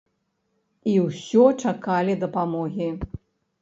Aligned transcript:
І 0.93 0.95
ўсё 1.05 1.45
чакалі 1.67 2.19
дапамогі. 2.27 2.95